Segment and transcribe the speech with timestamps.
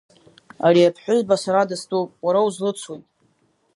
[0.67, 3.01] Ари аԥҳәызба сара дыстәуп, уара узлыцуи?!